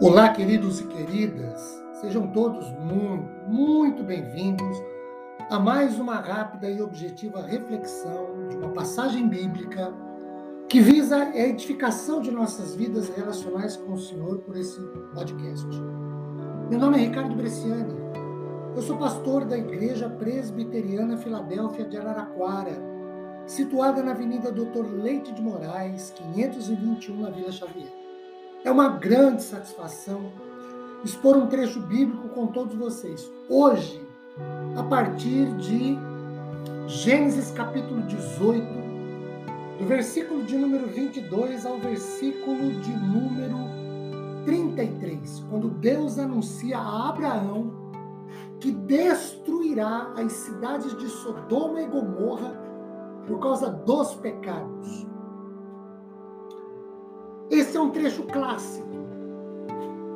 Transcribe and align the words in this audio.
Olá, 0.00 0.30
queridos 0.30 0.80
e 0.80 0.86
queridas, 0.88 1.80
sejam 2.00 2.26
todos 2.32 2.68
muito, 2.80 3.30
muito 3.48 4.02
bem-vindos 4.02 4.76
a 5.48 5.56
mais 5.56 6.00
uma 6.00 6.16
rápida 6.16 6.68
e 6.68 6.82
objetiva 6.82 7.40
reflexão 7.40 8.48
de 8.48 8.56
uma 8.56 8.70
passagem 8.70 9.28
bíblica 9.28 9.94
que 10.68 10.80
visa 10.80 11.16
a 11.16 11.38
edificação 11.38 12.20
de 12.20 12.32
nossas 12.32 12.74
vidas 12.74 13.08
relacionais 13.08 13.76
com 13.76 13.92
o 13.92 13.98
Senhor 13.98 14.38
por 14.38 14.56
esse 14.56 14.80
podcast. 15.14 15.68
Meu 16.68 16.80
nome 16.80 16.98
é 16.98 17.06
Ricardo 17.06 17.36
Bresciani, 17.36 17.94
eu 18.74 18.82
sou 18.82 18.98
pastor 18.98 19.44
da 19.44 19.56
Igreja 19.56 20.10
Presbiteriana 20.10 21.18
Filadélfia 21.18 21.84
de 21.84 21.96
Araraquara, 21.96 22.82
situada 23.46 24.02
na 24.02 24.10
Avenida 24.10 24.50
Doutor 24.50 24.92
Leite 24.92 25.32
de 25.32 25.40
Moraes, 25.40 26.10
521, 26.16 27.20
na 27.20 27.30
Vila 27.30 27.52
Xavier. 27.52 28.03
É 28.64 28.72
uma 28.72 28.88
grande 28.88 29.42
satisfação 29.42 30.32
expor 31.04 31.36
um 31.36 31.46
trecho 31.48 31.80
bíblico 31.80 32.30
com 32.30 32.46
todos 32.46 32.74
vocês. 32.74 33.30
Hoje, 33.46 34.02
a 34.74 34.82
partir 34.82 35.54
de 35.58 35.98
Gênesis 36.86 37.50
capítulo 37.50 38.00
18, 38.04 38.66
do 39.78 39.84
versículo 39.84 40.44
de 40.44 40.56
número 40.56 40.86
22 40.86 41.66
ao 41.66 41.78
versículo 41.78 42.72
de 42.80 42.90
número 42.90 43.58
33, 44.46 45.44
quando 45.50 45.68
Deus 45.68 46.18
anuncia 46.18 46.78
a 46.78 47.10
Abraão 47.10 47.70
que 48.60 48.72
destruirá 48.72 50.14
as 50.16 50.32
cidades 50.32 50.96
de 50.96 51.06
Sodoma 51.10 51.82
e 51.82 51.86
Gomorra 51.86 52.58
por 53.26 53.38
causa 53.40 53.68
dos 53.68 54.14
pecados. 54.14 55.13
Esse 57.50 57.76
é 57.76 57.80
um 57.80 57.90
trecho 57.90 58.22
clássico, 58.24 58.88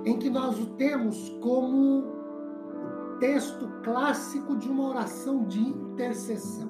em 0.05 0.17
que 0.17 0.31
nós 0.31 0.59
o 0.59 0.67
temos 0.77 1.29
como 1.41 2.05
texto 3.21 3.69
clássico 3.83 4.57
de 4.57 4.69
uma 4.69 4.89
oração 4.89 5.45
de 5.45 5.61
intercessão. 5.61 6.69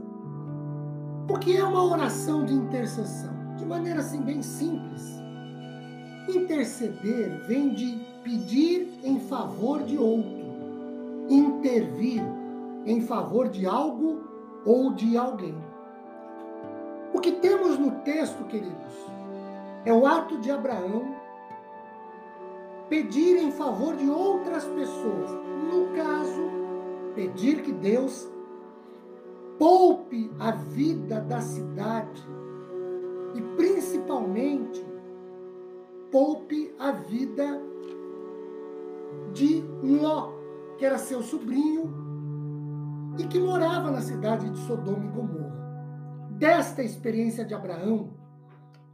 O 1.31 1.39
que 1.39 1.57
é 1.57 1.63
uma 1.63 1.85
oração 1.85 2.45
de 2.45 2.55
intercessão? 2.55 3.33
De 3.57 3.65
maneira 3.65 4.01
assim 4.01 4.21
bem 4.23 4.43
simples. 4.43 5.03
Interceder 6.29 7.47
vem 7.47 7.75
de 7.75 8.01
pedir 8.23 8.99
em 9.05 9.21
favor 9.21 9.83
de 9.83 9.97
outro, 9.97 10.45
intervir 11.29 12.23
em 12.85 13.01
favor 13.01 13.49
de 13.49 13.67
algo 13.67 14.23
ou 14.65 14.93
de 14.93 15.17
alguém. 15.17 15.57
O 17.15 17.21
que 17.21 17.33
temos 17.33 17.79
no 17.79 17.91
texto, 18.03 18.45
queridos, 18.45 18.95
é 19.89 19.93
o 19.93 20.05
ato 20.07 20.37
de 20.37 20.51
Abraão 20.51 21.17
pedir 22.91 23.39
em 23.39 23.51
favor 23.51 23.97
de 23.97 24.07
outras 24.07 24.67
pessoas. 24.67 25.31
No 25.73 25.95
caso, 25.97 26.43
pedir 27.15 27.63
que 27.63 27.73
Deus 27.73 28.31
poupe 29.59 30.31
a 30.39 30.51
vida 30.51 31.23
da 31.23 31.41
cidade 31.41 32.23
e 33.35 33.41
principalmente 33.57 34.87
poupe 36.13 36.75
a 36.79 36.93
vida 36.93 37.59
de 39.33 39.65
Ló, 39.83 40.33
que 40.77 40.85
era 40.85 40.99
seu 40.99 41.23
sobrinho 41.23 41.95
e 43.19 43.25
que 43.27 43.41
morava 43.41 43.91
na 43.91 44.03
cidade 44.03 44.51
de 44.51 44.59
Sodoma 44.67 45.07
e 45.07 45.09
Gomorra. 45.09 46.29
Desta 46.33 46.83
experiência 46.83 47.43
de 47.43 47.55
Abraão, 47.55 48.18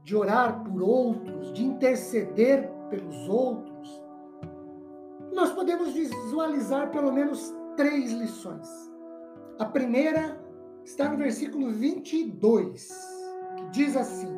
de 0.04 0.14
orar 0.14 0.62
por 0.62 0.82
outros, 0.82 1.52
de 1.54 1.64
interceder 1.64 2.70
pelos 2.90 3.26
outros, 3.26 4.02
nós 5.32 5.50
podemos 5.50 5.92
visualizar 5.92 6.90
pelo 6.90 7.10
menos 7.10 7.52
três 7.74 8.12
lições. 8.12 8.68
A 9.58 9.64
primeira 9.64 10.38
está 10.84 11.08
no 11.08 11.16
versículo 11.16 11.70
22, 11.70 12.88
que 13.56 13.70
diz 13.70 13.96
assim: 13.96 14.28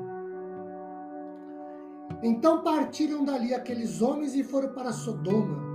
Então 2.22 2.62
partiram 2.62 3.25
dali 3.25 3.53
aqueles 3.53 4.00
homens 4.00 4.37
e 4.37 4.44
foram 4.44 4.72
para 4.72 4.93
Sodoma. 4.93 5.66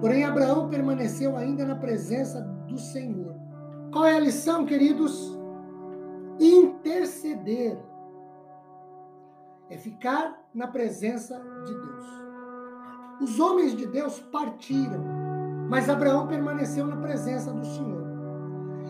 Porém, 0.00 0.24
Abraão 0.24 0.68
permaneceu 0.68 1.36
ainda 1.36 1.64
na 1.64 1.74
presença 1.74 2.40
do 2.68 2.78
Senhor. 2.78 3.34
Qual 3.92 4.04
é 4.04 4.16
a 4.16 4.20
lição, 4.20 4.64
queridos? 4.64 5.36
Interceder 6.38 7.78
é 9.70 9.76
ficar 9.76 10.48
na 10.54 10.66
presença 10.66 11.40
de 11.64 11.74
Deus. 11.74 12.06
Os 13.20 13.40
homens 13.40 13.74
de 13.74 13.86
Deus 13.86 14.20
partiram, 14.20 15.02
mas 15.68 15.88
Abraão 15.88 16.26
permaneceu 16.26 16.86
na 16.86 16.96
presença 16.96 17.52
do 17.52 17.64
Senhor. 17.64 18.04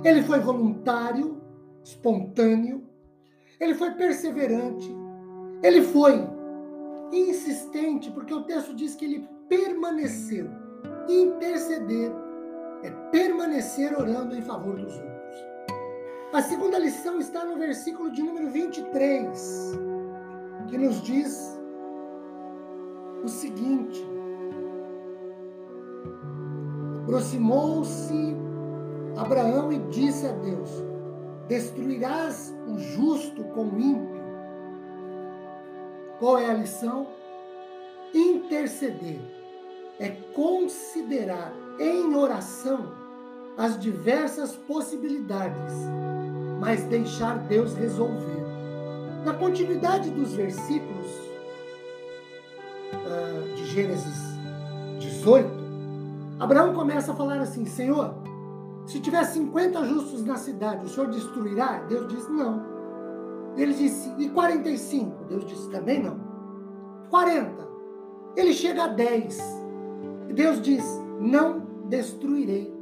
Ele 0.04 0.22
foi 0.22 0.40
voluntário, 0.40 1.40
espontâneo, 1.82 2.84
ele 3.60 3.74
foi 3.74 3.92
perseverante, 3.92 4.94
ele 5.62 5.82
foi 5.82 6.26
insistente, 7.12 8.10
porque 8.10 8.34
o 8.34 8.42
texto 8.42 8.74
diz 8.74 8.94
que 8.94 9.04
ele 9.04 9.28
permaneceu. 9.48 10.50
Interceder 11.08 12.10
é 12.82 12.90
permanecer 13.10 13.98
orando 13.98 14.34
em 14.34 14.42
favor 14.42 14.76
dos 14.76 14.94
outros. 14.94 15.14
A 16.32 16.42
segunda 16.42 16.78
lição 16.78 17.20
está 17.20 17.44
no 17.44 17.56
versículo 17.56 18.10
de 18.10 18.22
número 18.22 18.50
23 18.50 19.93
que 20.74 20.78
nos 20.78 21.00
diz 21.02 21.56
o 23.22 23.28
seguinte: 23.28 24.04
aproximou-se 27.04 28.36
Abraão 29.16 29.72
e 29.72 29.78
disse 29.90 30.26
a 30.26 30.32
Deus: 30.32 30.68
Destruirás 31.46 32.52
o 32.66 32.76
justo 32.76 33.44
com 33.44 33.66
o 33.66 33.78
ímpio? 33.78 34.24
Qual 36.18 36.38
é 36.38 36.50
a 36.50 36.54
lição? 36.54 37.06
Interceder 38.12 39.20
é 40.00 40.08
considerar 40.34 41.52
em 41.78 42.16
oração 42.16 42.92
as 43.56 43.78
diversas 43.78 44.56
possibilidades, 44.56 45.72
mas 46.58 46.82
deixar 46.82 47.38
Deus 47.46 47.74
resolver. 47.74 48.43
Na 49.24 49.32
continuidade 49.32 50.10
dos 50.10 50.34
versículos 50.34 51.06
uh, 52.92 53.54
de 53.54 53.64
Gênesis 53.64 54.22
18, 54.98 55.48
Abraão 56.38 56.74
começa 56.74 57.12
a 57.12 57.14
falar 57.14 57.40
assim: 57.40 57.64
Senhor, 57.64 58.14
se 58.86 59.00
tiver 59.00 59.24
50 59.24 59.82
justos 59.86 60.22
na 60.26 60.36
cidade, 60.36 60.84
o 60.84 60.88
Senhor 60.90 61.08
destruirá? 61.08 61.78
Deus 61.88 62.06
diz: 62.08 62.28
Não. 62.28 62.62
Ele 63.56 63.72
disse: 63.72 64.12
E 64.18 64.28
45? 64.28 65.24
Deus 65.24 65.46
disse: 65.46 65.70
Também 65.70 66.02
não. 66.02 66.20
40. 67.08 67.66
Ele 68.36 68.52
chega 68.52 68.84
a 68.84 68.88
10. 68.88 69.38
E 70.28 70.34
Deus 70.34 70.60
diz: 70.60 70.84
Não 71.18 71.60
destruirei 71.88 72.74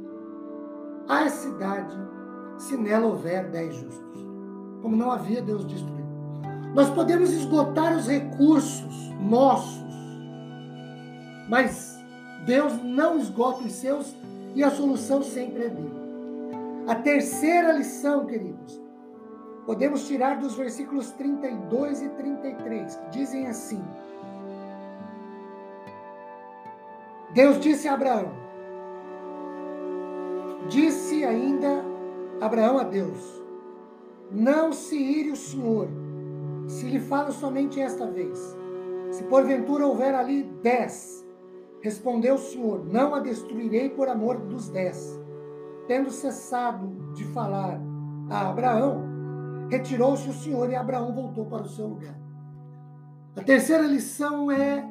a 1.07 1.29
cidade 1.29 1.95
se 2.57 2.75
nela 2.75 3.07
houver 3.07 3.49
10 3.49 3.75
justos. 3.75 4.27
Como 4.81 4.97
não 4.97 5.09
havia, 5.09 5.41
Deus 5.41 5.65
destruiu. 5.65 6.02
Nós 6.73 6.89
podemos 6.89 7.31
esgotar 7.31 7.95
os 7.95 8.07
recursos 8.07 9.09
nossos, 9.19 9.83
mas 11.47 12.03
Deus 12.45 12.81
não 12.83 13.19
esgota 13.19 13.63
os 13.63 13.73
seus 13.73 14.15
e 14.55 14.63
a 14.63 14.71
solução 14.71 15.21
sempre 15.21 15.65
é 15.65 15.69
dele. 15.69 16.03
A 16.87 16.95
terceira 16.95 17.71
lição, 17.73 18.25
queridos, 18.25 18.81
podemos 19.67 20.07
tirar 20.07 20.39
dos 20.39 20.55
versículos 20.55 21.11
32 21.11 22.01
e 22.01 22.09
33, 22.09 22.95
que 22.95 23.09
dizem 23.11 23.45
assim: 23.45 23.81
Deus 27.33 27.59
disse 27.59 27.87
a 27.87 27.93
Abraão, 27.93 28.31
disse 30.67 31.23
ainda 31.23 31.85
Abraão 32.41 32.79
a 32.79 32.83
Deus: 32.83 33.41
Não 34.31 34.73
se 34.73 34.97
ire 34.97 35.31
o 35.31 35.35
Senhor 35.35 35.87
se 36.67 36.87
lhe 36.87 36.99
falo 36.99 37.31
somente 37.31 37.79
esta 37.79 38.05
vez. 38.07 38.57
Se 39.11 39.23
porventura 39.25 39.85
houver 39.85 40.15
ali 40.15 40.43
dez, 40.61 41.25
respondeu 41.81 42.35
o 42.35 42.39
Senhor: 42.39 42.85
Não 42.85 43.13
a 43.13 43.19
destruirei 43.19 43.89
por 43.89 44.07
amor 44.07 44.37
dos 44.39 44.69
dez. 44.69 45.21
Tendo 45.87 46.09
cessado 46.09 46.87
de 47.13 47.25
falar 47.25 47.79
a 48.29 48.49
Abraão, 48.49 49.03
retirou-se 49.69 50.29
o 50.29 50.33
Senhor 50.33 50.69
e 50.69 50.75
Abraão 50.75 51.13
voltou 51.13 51.45
para 51.45 51.63
o 51.63 51.69
seu 51.69 51.87
lugar. 51.87 52.17
A 53.35 53.41
terceira 53.41 53.83
lição 53.83 54.51
é 54.51 54.87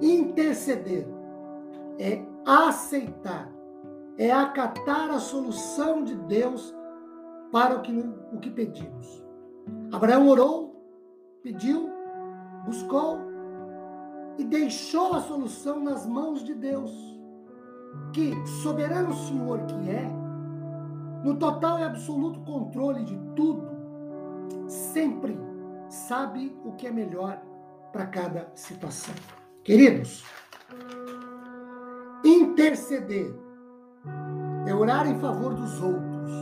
interceder, 0.00 1.06
é 1.98 2.22
aceitar, 2.46 3.50
é 4.16 4.30
acatar 4.30 5.10
a 5.10 5.18
solução 5.18 6.04
de 6.04 6.14
Deus 6.14 6.74
para 7.50 7.76
o 7.76 7.82
que, 7.82 7.92
o 8.32 8.38
que 8.38 8.50
pedimos. 8.50 9.24
Abraão 9.90 10.28
orou 10.28 10.67
pediu, 11.42 11.90
buscou 12.64 13.18
e 14.38 14.44
deixou 14.44 15.14
a 15.14 15.20
solução 15.20 15.80
nas 15.82 16.06
mãos 16.06 16.44
de 16.44 16.54
Deus, 16.54 16.92
que, 18.12 18.34
soberano 18.62 19.12
Senhor 19.14 19.60
que 19.66 19.90
é, 19.90 20.08
no 21.24 21.36
total 21.36 21.80
e 21.80 21.82
absoluto 21.82 22.40
controle 22.40 23.04
de 23.04 23.16
tudo, 23.34 23.68
sempre 24.68 25.38
sabe 25.88 26.56
o 26.64 26.72
que 26.72 26.86
é 26.86 26.90
melhor 26.92 27.42
para 27.92 28.06
cada 28.06 28.52
situação. 28.54 29.14
Queridos, 29.64 30.24
interceder 32.24 33.34
é 34.66 34.74
orar 34.74 35.08
em 35.08 35.18
favor 35.18 35.54
dos 35.54 35.82
outros, 35.82 36.32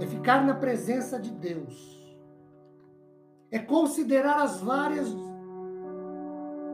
é 0.00 0.06
ficar 0.06 0.44
na 0.44 0.54
presença 0.54 1.20
de 1.20 1.30
Deus, 1.30 2.03
é 3.54 3.58
considerar 3.60 4.42
as 4.42 4.60
várias 4.60 5.06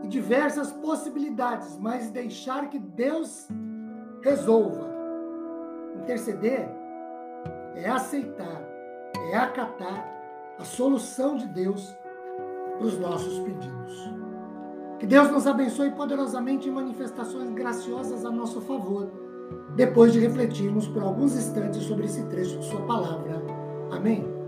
e 0.02 0.08
diversas 0.08 0.72
possibilidades, 0.72 1.76
mas 1.78 2.10
deixar 2.10 2.70
que 2.70 2.78
Deus 2.78 3.46
resolva. 4.22 4.88
Interceder 6.00 6.66
é 7.74 7.86
aceitar, 7.86 8.62
é 9.30 9.36
acatar 9.36 10.08
a 10.58 10.64
solução 10.64 11.36
de 11.36 11.46
Deus 11.48 11.94
para 12.78 12.86
os 12.86 12.98
nossos 12.98 13.38
pedidos. 13.40 14.10
Que 14.98 15.06
Deus 15.06 15.30
nos 15.30 15.46
abençoe 15.46 15.90
poderosamente 15.90 16.66
em 16.66 16.72
manifestações 16.72 17.50
graciosas 17.50 18.24
a 18.24 18.30
nosso 18.30 18.58
favor, 18.62 19.06
depois 19.76 20.14
de 20.14 20.18
refletirmos 20.18 20.88
por 20.88 21.02
alguns 21.02 21.36
instantes 21.36 21.82
sobre 21.82 22.06
esse 22.06 22.24
trecho 22.28 22.58
de 22.58 22.64
Sua 22.64 22.80
palavra. 22.86 23.42
Amém. 23.90 24.39